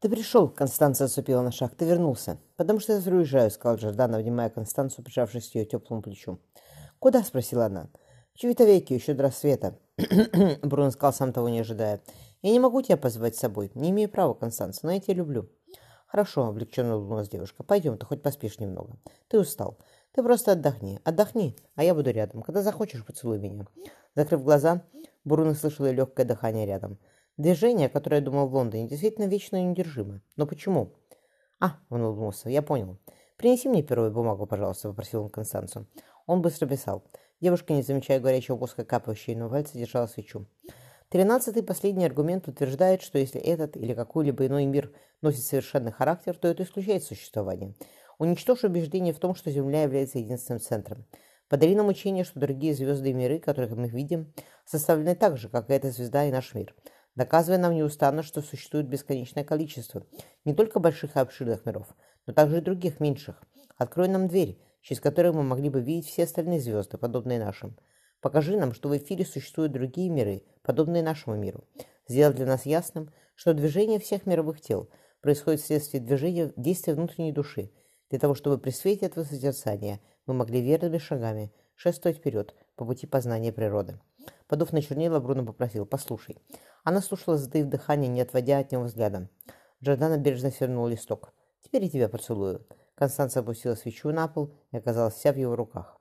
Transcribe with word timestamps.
«Ты 0.00 0.08
пришел!»— 0.08 0.48
Констанция 0.56 1.06
отступила 1.06 1.42
на 1.42 1.50
шаг. 1.50 1.74
«Ты 1.74 1.84
вернулся!» 1.84 2.38
«Потому 2.56 2.78
что 2.78 2.92
я 2.92 2.98
уезжаю»,— 2.98 3.50
сказал 3.52 3.78
Джордан, 3.78 4.14
обнимая 4.14 4.48
Констанцию, 4.48 5.04
прижавшись 5.04 5.50
к 5.50 5.56
ее 5.56 5.64
теплому 5.64 6.02
плечу. 6.02 6.38
«Куда?»— 7.00 7.22
спросила 7.24 7.66
она. 7.66 7.88
«В 8.32 8.38
Чевитовеке, 8.38 8.94
еще 8.94 9.14
до 9.14 9.24
рассвета». 9.24 9.76
Бруно 10.62 10.92
сказал, 10.92 11.12
сам 11.12 11.32
того 11.32 11.48
не 11.48 11.58
ожидая. 11.60 12.00
«Я 12.42 12.52
не 12.52 12.60
могу 12.60 12.80
тебя 12.80 12.96
позвать 12.96 13.34
с 13.34 13.40
собой. 13.40 13.72
Не 13.74 13.90
имею 13.90 14.08
права, 14.08 14.34
Констанция, 14.34 14.86
но 14.86 14.92
я 14.92 15.00
тебя 15.00 15.14
люблю». 15.14 15.48
«Хорошо»,— 16.06 16.46
облегченно 16.48 16.96
улыбнулась 16.96 17.28
девушка. 17.28 17.64
«Пойдем, 17.64 17.98
ты 17.98 18.06
хоть 18.06 18.22
поспишь 18.22 18.60
немного. 18.60 18.96
Ты 19.26 19.40
устал. 19.40 19.78
Ты 20.12 20.22
просто 20.22 20.52
отдохни. 20.52 21.00
Отдохни, 21.02 21.56
а 21.74 21.82
я 21.82 21.92
буду 21.92 22.12
рядом. 22.12 22.42
Когда 22.42 22.62
захочешь, 22.62 23.04
поцелуй 23.04 23.40
меня». 23.40 23.66
Закрыв 24.14 24.44
глаза, 24.44 24.82
Бруно 25.24 25.54
слышал 25.54 25.86
ее 25.86 25.92
легкое 25.92 26.24
дыхание 26.24 26.66
рядом. 26.66 26.98
Движение, 27.38 27.88
которое 27.88 28.16
я 28.16 28.22
думал 28.22 28.48
в 28.48 28.54
Лондоне, 28.54 28.88
действительно 28.88 29.26
вечно 29.26 29.54
и 29.54 29.62
неудержимо. 29.62 30.20
Но 30.34 30.44
почему? 30.44 30.92
А, 31.60 31.76
он 31.88 32.02
улыбнулся, 32.02 32.50
я 32.50 32.62
понял. 32.62 32.98
Принеси 33.36 33.68
мне 33.68 33.84
перо 33.84 34.08
и 34.08 34.10
бумагу, 34.10 34.44
пожалуйста, 34.44 34.88
попросил 34.88 35.22
он 35.22 35.30
Констанцию. 35.30 35.86
Он 36.26 36.42
быстро 36.42 36.66
писал. 36.66 37.04
Девушка, 37.40 37.74
не 37.74 37.82
замечая 37.82 38.18
горячего 38.18 38.56
воска, 38.56 38.84
капающей 38.84 39.36
на 39.36 39.48
пальцы, 39.48 39.78
держала 39.78 40.08
свечу. 40.08 40.46
Тринадцатый 41.10 41.62
последний 41.62 42.04
аргумент 42.04 42.48
утверждает, 42.48 43.02
что 43.02 43.20
если 43.20 43.40
этот 43.40 43.76
или 43.76 43.94
какой-либо 43.94 44.44
иной 44.44 44.66
мир 44.66 44.92
носит 45.22 45.44
совершенный 45.44 45.92
характер, 45.92 46.36
то 46.36 46.48
это 46.48 46.64
исключает 46.64 47.04
существование. 47.04 47.76
Уничтожь 48.18 48.64
убеждение 48.64 49.14
в 49.14 49.20
том, 49.20 49.36
что 49.36 49.52
Земля 49.52 49.84
является 49.84 50.18
единственным 50.18 50.60
центром. 50.60 51.06
Подари 51.48 51.76
нам 51.76 51.86
учение, 51.86 52.24
что 52.24 52.40
другие 52.40 52.74
звезды 52.74 53.10
и 53.10 53.14
миры, 53.14 53.38
которых 53.38 53.70
мы 53.76 53.86
видим, 53.86 54.34
составлены 54.66 55.14
так 55.14 55.38
же, 55.38 55.48
как 55.48 55.70
и 55.70 55.72
эта 55.72 55.92
звезда 55.92 56.26
и 56.26 56.32
наш 56.32 56.52
мир 56.52 56.74
доказывая 57.18 57.58
нам 57.58 57.74
неустанно, 57.74 58.22
что 58.22 58.42
существует 58.42 58.86
бесконечное 58.86 59.42
количество 59.42 60.06
не 60.44 60.54
только 60.54 60.78
больших 60.78 61.16
и 61.16 61.18
обширных 61.18 61.66
миров, 61.66 61.88
но 62.26 62.32
также 62.32 62.58
и 62.58 62.60
других 62.60 63.00
меньших. 63.00 63.42
Открой 63.76 64.06
нам 64.06 64.28
дверь, 64.28 64.56
через 64.82 65.00
которую 65.00 65.34
мы 65.34 65.42
могли 65.42 65.68
бы 65.68 65.80
видеть 65.80 66.06
все 66.06 66.24
остальные 66.24 66.60
звезды, 66.60 66.96
подобные 66.96 67.40
нашим. 67.40 67.76
Покажи 68.20 68.56
нам, 68.56 68.72
что 68.72 68.88
в 68.88 68.96
эфире 68.96 69.24
существуют 69.24 69.72
другие 69.72 70.10
миры, 70.10 70.44
подобные 70.62 71.02
нашему 71.02 71.34
миру. 71.34 71.64
Сделай 72.06 72.34
для 72.34 72.46
нас 72.46 72.66
ясным, 72.66 73.12
что 73.34 73.52
движение 73.52 73.98
всех 73.98 74.24
мировых 74.24 74.60
тел 74.60 74.88
происходит 75.20 75.60
вследствие 75.60 76.00
движения 76.00 76.52
действия 76.54 76.94
внутренней 76.94 77.32
души, 77.32 77.72
для 78.10 78.20
того, 78.20 78.36
чтобы 78.36 78.58
при 78.58 78.70
свете 78.70 79.06
этого 79.06 79.24
созерцания 79.24 79.98
мы 80.26 80.34
могли 80.34 80.60
верными 80.60 80.98
шагами 80.98 81.52
шествовать 81.78 82.18
вперед 82.18 82.54
по 82.74 82.84
пути 82.84 83.06
познания 83.06 83.52
природы. 83.52 84.00
Подув 84.48 84.72
на 84.72 84.82
чернила, 84.82 85.20
Бруно 85.20 85.46
попросил 85.46 85.86
«Послушай». 85.86 86.36
Она 86.82 87.00
слушала, 87.00 87.36
затаив 87.36 87.66
дыхание, 87.66 88.08
не 88.08 88.20
отводя 88.20 88.58
от 88.58 88.72
него 88.72 88.82
взгляда. 88.82 89.28
Джордана 89.82 90.18
бережно 90.18 90.50
свернул 90.50 90.88
листок. 90.88 91.32
«Теперь 91.62 91.84
я 91.84 91.90
тебя 91.90 92.08
поцелую». 92.08 92.66
Констанция 92.96 93.42
опустила 93.42 93.76
свечу 93.76 94.10
на 94.10 94.26
пол 94.26 94.52
и 94.72 94.76
оказалась 94.76 95.14
вся 95.14 95.32
в 95.32 95.36
его 95.36 95.54
руках. 95.54 96.00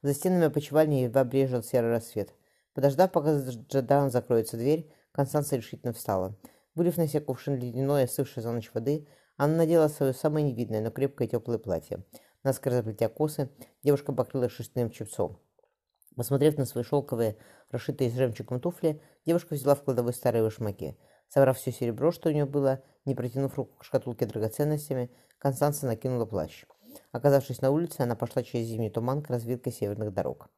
За 0.00 0.14
стенами 0.14 0.46
опочивальни 0.46 1.02
едва 1.02 1.24
брежил 1.24 1.62
серый 1.62 1.90
рассвет. 1.90 2.32
Подождав, 2.72 3.12
пока 3.12 3.38
Джордан 3.38 4.10
закроется 4.10 4.56
дверь, 4.56 4.90
Констанция 5.12 5.58
решительно 5.58 5.92
встала. 5.92 6.34
Вылив 6.74 6.96
на 6.96 7.06
себя 7.06 7.20
кувшин 7.20 7.56
ледяной, 7.56 8.04
остывшей 8.04 8.42
за 8.42 8.52
ночь 8.52 8.70
воды, 8.72 9.06
она 9.36 9.56
надела 9.56 9.88
свое 9.88 10.14
самое 10.14 10.50
невидное, 10.50 10.80
но 10.80 10.90
крепкое 10.90 11.28
теплое 11.28 11.58
платье. 11.58 12.04
Наскоро 12.42 12.74
заплетя 12.74 13.08
косы, 13.08 13.50
девушка 13.82 14.12
покрыла 14.12 14.48
шерстяным 14.48 14.90
чепцом. 14.90 15.38
Посмотрев 16.16 16.56
на 16.56 16.64
свои 16.64 16.84
шелковые, 16.84 17.36
расшитые 17.70 18.10
жемчугом 18.10 18.60
туфли, 18.60 19.00
девушка 19.24 19.54
взяла 19.54 19.74
в 19.74 19.82
кладовой 19.82 20.12
старые 20.12 20.42
вышмаки. 20.42 20.98
Собрав 21.28 21.58
все 21.58 21.70
серебро, 21.70 22.10
что 22.10 22.28
у 22.28 22.32
нее 22.32 22.46
было, 22.46 22.82
не 23.04 23.14
протянув 23.14 23.56
руку 23.56 23.76
к 23.78 23.84
шкатулке 23.84 24.26
драгоценностями, 24.26 25.10
Констанция 25.40 25.88
накинула 25.88 26.26
плащ. 26.26 26.66
Оказавшись 27.12 27.62
на 27.62 27.70
улице, 27.70 28.02
она 28.02 28.14
пошла 28.14 28.42
через 28.42 28.66
зимний 28.66 28.90
туман 28.90 29.22
к 29.22 29.30
развилке 29.30 29.70
северных 29.70 30.12
дорог. 30.12 30.50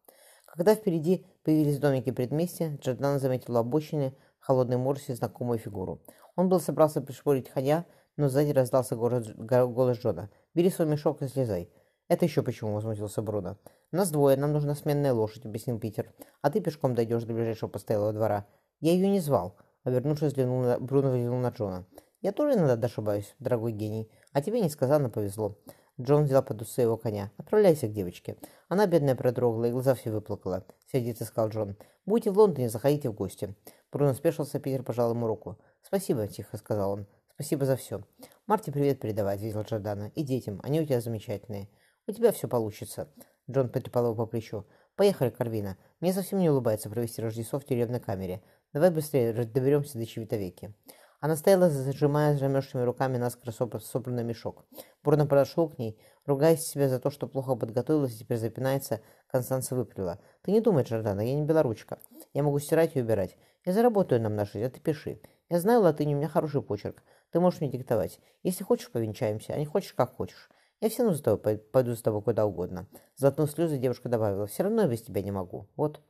Когда 0.45 0.75
впереди 0.75 1.25
появились 1.45 1.79
домики 1.79 2.11
предместья, 2.11 2.77
Джордан 2.81 3.21
заметил 3.21 3.55
у 3.55 3.59
обочины 3.59 4.13
холодной 4.41 4.79
морси 4.79 5.13
знакомую 5.15 5.61
фигуру. 5.61 6.03
Он 6.35 6.49
был 6.49 6.59
собрался 6.59 7.01
пришпорить 7.01 7.49
коня, 7.49 7.87
но 8.17 8.29
сзади 8.29 8.51
раздался 8.51 8.97
голос 8.97 9.99
Джона. 9.99 10.31
«Бери 10.55 10.71
свой 10.71 10.89
мешок 10.89 11.23
и 11.23 11.29
слезай». 11.29 11.71
«Это 12.09 12.27
еще 12.27 12.43
почему?»– 12.43 12.73
возмутился 12.75 13.23
Бруно. 13.23 13.57
«Нас 13.91 14.11
двое, 14.11 14.37
нам 14.37 14.53
нужна 14.53 14.75
сменная 14.75 15.15
лошадь»,— 15.15 15.45
объяснил 15.47 15.79
Питер. 15.79 16.13
«А 16.43 16.51
ты 16.51 16.61
пешком 16.61 16.95
дойдешь 16.95 17.25
до 17.25 17.33
ближайшего 17.33 17.71
постоялого 17.71 18.13
двора». 18.13 18.47
«Я 18.81 18.93
ее 18.93 19.09
не 19.09 19.21
звал»,— 19.21 19.57
обернувшись, 19.85 20.29
взглянул 20.29 20.61
на... 20.61 20.79
Бруно 20.79 21.09
взглянул 21.09 21.39
на 21.39 21.49
Джона. 21.49 21.87
«Я 22.21 22.33
тоже 22.33 22.59
иногда 22.59 22.87
ошибаюсь, 22.87 23.35
дорогой 23.39 23.73
гений. 23.73 24.11
А 24.33 24.43
тебе 24.43 24.61
несказанно 24.61 25.09
повезло». 25.09 25.59
Джон 26.01 26.25
взял 26.25 26.43
под 26.43 26.61
усы 26.61 26.83
его 26.83 26.97
коня. 26.97 27.31
«Отправляйся 27.39 27.87
к 27.87 27.93
девочке». 27.93 28.37
Она, 28.69 28.87
бедная, 28.87 29.15
продрогла 29.15 29.69
и 29.69 29.73
глаза 29.73 29.95
все 29.95 30.11
выплакала. 30.11 30.67
Сердито 30.91 31.25
сказал 31.25 31.51
Джон. 31.51 31.77
«Будете 32.05 32.31
в 32.31 32.39
Лондоне, 32.39 32.69
заходите 32.69 33.09
в 33.09 33.15
гости». 33.15 33.55
Бруно 33.91 34.15
спешился, 34.15 34.59
Питер 34.59 34.83
пожал 34.83 35.13
ему 35.13 35.27
руку. 35.27 35.59
«Спасибо»,— 35.83 36.27
тихо 36.29 36.57
сказал 36.57 36.93
он. 36.93 37.07
«Спасибо 37.35 37.65
за 37.65 37.77
все». 37.77 38.03
«Марти 38.47 38.71
привет 38.71 39.01
передавать»,— 39.01 39.37
ответил 39.39 39.63
Джордана. 39.63 40.13
«И 40.15 40.23
детям. 40.23 40.61
Они 40.63 40.81
у 40.81 40.85
тебя 40.85 41.01
замечательные. 41.01 41.69
У 42.07 42.13
тебя 42.13 42.31
все 42.33 42.47
получится». 42.49 43.09
Джон 43.51 43.69
потрепал 43.69 44.05
его 44.05 44.15
по 44.15 44.27
плечу. 44.27 44.67
«Поехали, 44.97 45.31
Карвина. 45.31 45.79
Мне 46.01 46.13
совсем 46.13 46.39
не 46.39 46.51
улыбается 46.51 46.91
провести 46.91 47.23
Рождество 47.23 47.59
в 47.59 47.65
тюремной 47.65 48.01
камере. 48.01 48.43
Давай 48.73 48.91
быстрее 48.91 49.33
доберемся 49.33 49.99
до 49.99 50.07
Чевитовеки». 50.07 50.75
Она 51.21 51.37
стояла, 51.37 51.71
зажимая 51.71 52.37
замерзшими 52.37 52.83
руками 52.83 53.17
наскоро 53.17 53.53
собранный 53.53 54.25
мешок. 54.25 54.65
Бурно 55.05 55.25
подошел 55.25 55.69
к 55.69 55.79
ней, 55.79 55.97
ругаясь 56.27 56.67
себя 56.67 56.89
за 56.89 56.99
то, 56.99 57.11
что 57.11 57.29
плохо 57.29 57.55
подготовилась 57.55 58.17
и 58.17 58.19
теперь 58.19 58.39
запинается, 58.39 59.01
Констанция 59.29 59.79
выплюла. 59.79 60.19
«Ты 60.43 60.51
не 60.51 60.61
думай, 60.61 60.83
Джордана, 60.83 61.21
я 61.21 61.35
не 61.35 61.43
белоручка. 61.43 62.01
Я 62.35 62.43
могу 62.43 62.59
стирать 62.59 62.97
и 62.97 63.01
убирать. 63.01 63.37
Я 63.65 63.73
заработаю 63.73 64.21
нам 64.21 64.35
на 64.35 64.45
жизнь, 64.45 64.67
а 64.67 64.71
ты 64.71 64.81
пиши. 64.81 65.21
Я 65.53 65.61
знаю 65.61 65.83
латынь, 65.83 66.15
у 66.15 66.17
меня 66.17 66.29
хороший 66.29 66.63
почерк. 66.63 67.03
Ты 67.31 67.39
можешь 67.39 67.61
мне 67.61 67.69
диктовать. 67.69 68.21
Если 68.43 68.65
хочешь, 68.65 68.91
повенчаемся, 68.91 69.53
а 69.53 69.59
не 69.59 69.67
хочешь, 69.67 69.93
как 69.93 70.17
хочешь. 70.17 70.49
Я 70.81 70.89
все 70.89 71.03
равно 71.03 71.15
за 71.15 71.23
тобой 71.23 71.59
пойду 71.59 71.95
с 71.95 72.01
тобой 72.01 72.23
куда 72.23 72.47
угодно. 72.47 72.89
Заткнув 73.17 73.51
слезы, 73.51 73.77
девушка 73.77 74.09
добавила. 74.09 74.47
Все 74.47 74.63
равно 74.63 74.81
я 74.81 74.89
без 74.89 75.03
тебя 75.03 75.21
не 75.21 75.31
могу. 75.31 75.69
Вот. 75.77 76.01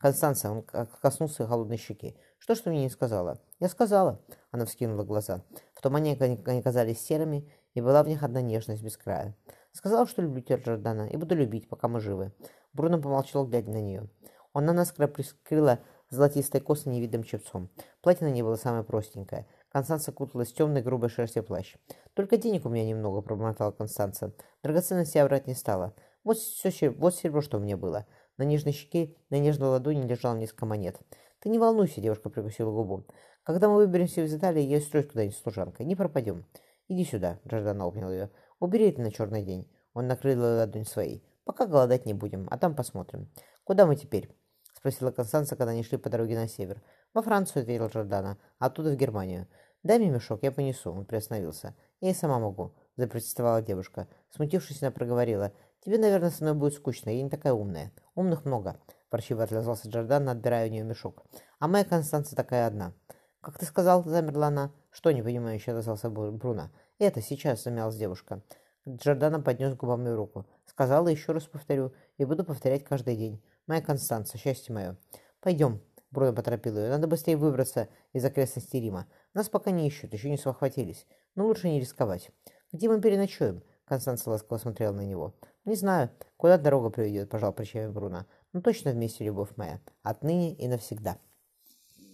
Констанция, 0.00 0.50
он 0.50 0.64
коснулся 0.64 1.46
холодной 1.46 1.76
щеки. 1.76 2.16
Что 2.38 2.56
ж 2.56 2.58
ты 2.58 2.70
мне 2.70 2.82
не 2.82 2.90
сказала? 2.90 3.40
Я 3.60 3.68
сказала. 3.68 4.20
Она 4.50 4.64
вскинула 4.64 5.04
глаза. 5.04 5.44
В 5.74 5.80
тумане 5.80 6.16
они 6.18 6.60
казались 6.60 7.00
серыми, 7.00 7.48
и 7.74 7.80
была 7.80 8.02
в 8.02 8.08
них 8.08 8.24
одна 8.24 8.40
нежность 8.40 8.82
без 8.82 8.96
края. 8.96 9.36
Сказала, 9.70 10.08
что 10.08 10.22
люблю 10.22 10.42
тебя, 10.42 10.56
Джордана, 10.56 11.06
и 11.06 11.16
буду 11.16 11.36
любить, 11.36 11.68
пока 11.68 11.86
мы 11.86 12.00
живы. 12.00 12.32
Бруно 12.72 13.00
помолчал, 13.00 13.46
глядя 13.46 13.70
на 13.70 13.80
нее. 13.80 14.10
Она 14.52 14.72
наскоро 14.72 15.06
прикрыла 15.06 15.78
золотистой 16.10 16.60
косы 16.60 16.88
невидным 16.88 17.22
чепцом. 17.22 17.70
Платье 18.00 18.26
на 18.26 18.32
ней 18.32 18.42
было 18.42 18.56
самое 18.56 18.84
простенькое— 18.84 19.46
Констанция 19.70 20.12
куталась 20.12 20.50
в 20.50 20.54
темной 20.54 20.82
грубой 20.82 21.10
шерсти 21.10 21.40
плащ. 21.40 21.76
«Только 22.14 22.38
денег 22.38 22.64
у 22.64 22.70
меня 22.70 22.86
немного»,— 22.86 23.20
пробормотала 23.22 23.70
Констанция. 23.70 24.32
Драгоценности 24.62 25.18
я 25.18 25.26
брать 25.26 25.46
не 25.46 25.54
стала. 25.54 25.94
Вот 26.24 26.38
все, 26.38 26.90
вот 26.90 27.14
серебро, 27.14 27.42
что 27.42 27.58
у 27.58 27.60
меня 27.60 27.76
было. 27.76 28.06
На 28.38 28.44
нежной 28.44 28.72
щеке, 28.72 29.14
на 29.30 29.38
нежной 29.38 29.68
ладони 29.68 30.06
лежал 30.06 30.36
несколько 30.36 30.64
монет. 30.64 30.98
«Ты 31.40 31.50
не 31.50 31.58
волнуйся»,— 31.58 32.00
девушка 32.02 32.30
прикусила 32.30 32.70
губу. 32.70 33.04
«Когда 33.42 33.68
мы 33.68 33.76
выберемся 33.76 34.22
из 34.22 34.34
Италии, 34.34 34.62
я 34.62 34.78
устроюсь 34.78 35.08
куда-нибудь 35.08 35.36
служанкой. 35.36 35.84
Не 35.84 35.96
пропадем». 35.96 36.46
«Иди 36.88 37.04
сюда»,— 37.04 37.38
Джордан 37.46 37.82
обнял 37.82 38.10
ее. 38.10 38.30
«Убери 38.58 38.88
это 38.88 39.02
на 39.02 39.12
черный 39.12 39.42
день». 39.42 39.70
Он 39.92 40.06
накрыл 40.06 40.40
ладонь 40.40 40.86
своей. 40.86 41.22
«Пока 41.44 41.66
голодать 41.66 42.06
не 42.06 42.14
будем, 42.14 42.46
а 42.50 42.56
там 42.56 42.74
посмотрим. 42.74 43.28
Куда 43.64 43.86
мы 43.86 43.96
теперь?»— 43.96 44.34
спросила 44.78 45.10
Констанция, 45.10 45.56
когда 45.56 45.72
они 45.72 45.82
шли 45.82 45.98
по 45.98 46.08
дороге 46.08 46.36
на 46.36 46.48
север. 46.48 46.80
«Во 47.12 47.22
Францию»,— 47.22 47.62
ответил 47.64 47.88
Джордана,— 47.88 48.38
«оттуда 48.58 48.90
в 48.90 48.96
Германию». 48.96 49.46
«Дай 49.82 49.98
мне 49.98 50.10
мешок, 50.10 50.42
я 50.42 50.52
понесу»,— 50.52 50.92
он 50.92 51.04
приостановился. 51.04 51.74
«Я 52.00 52.10
и 52.10 52.14
сама 52.14 52.38
могу»,— 52.38 52.74
запротестовала 52.96 53.60
девушка. 53.60 54.08
Смутившись, 54.30 54.82
она 54.82 54.90
проговорила. 54.90 55.52
«Тебе, 55.84 55.98
наверное, 55.98 56.30
со 56.30 56.44
мной 56.44 56.54
будет 56.54 56.74
скучно, 56.74 57.10
я 57.10 57.22
не 57.22 57.30
такая 57.30 57.52
умная. 57.52 57.92
Умных 58.14 58.44
много»,— 58.44 58.80
ворчиво 59.10 59.44
отозвался 59.44 59.88
Джордан, 59.88 60.28
отбирая 60.28 60.68
у 60.68 60.70
нее 60.70 60.84
мешок. 60.84 61.24
«А 61.58 61.68
моя 61.68 61.84
Констанция 61.84 62.36
такая 62.36 62.66
одна». 62.66 62.92
«Как 63.40 63.58
ты 63.58 63.66
сказал?»— 63.66 64.04
замерла 64.06 64.48
она. 64.48 64.72
«Что, 64.90 65.10
не 65.10 65.22
понимаю, 65.22 65.56
еще 65.56 65.72
отозвался 65.72 66.10
Бруно. 66.10 66.70
«Это 66.98 67.20
сейчас»,— 67.20 67.62
замялась 67.64 67.96
девушка. 67.96 68.42
Джордана 68.88 69.40
поднес 69.40 69.74
губам 69.74 70.06
ее 70.06 70.14
руку. 70.14 70.46
«Сказала, 70.66 71.08
еще 71.08 71.32
раз 71.32 71.44
повторю, 71.44 71.92
и 72.16 72.24
буду 72.24 72.44
повторять 72.44 72.84
каждый 72.84 73.16
день. 73.16 73.42
Моя 73.68 73.80
Констанция, 73.80 74.40
счастье 74.40 74.74
мое». 74.74 74.96
«Пойдем», 75.40 75.80
Бруно 76.10 76.32
поторопил 76.32 76.78
ее. 76.78 76.88
«Надо 76.88 77.06
быстрее 77.06 77.36
выбраться 77.36 77.88
из 78.12 78.24
окрестностей 78.24 78.80
Рима. 78.80 79.06
Нас 79.34 79.48
пока 79.48 79.70
не 79.70 79.86
ищут, 79.86 80.12
еще 80.12 80.30
не 80.30 80.38
схватились. 80.38 81.06
Но 81.34 81.46
лучше 81.46 81.68
не 81.68 81.80
рисковать. 81.80 82.30
Где 82.72 82.88
мы 82.88 83.00
переночуем?» 83.00 83.62
Констанция 83.84 84.32
ласково 84.32 84.58
смотрела 84.58 84.92
на 84.92 85.02
него. 85.02 85.34
«Не 85.64 85.74
знаю, 85.74 86.10
куда 86.36 86.58
дорога 86.58 86.90
приведет»,– 86.90 87.28
пожал 87.30 87.52
плечами 87.52 87.90
Бруно. 87.90 88.26
«Но 88.52 88.60
точно 88.60 88.92
вместе, 88.92 89.24
любовь 89.24 89.50
моя. 89.56 89.80
Отныне 90.02 90.54
и 90.54 90.66
навсегда». 90.66 91.18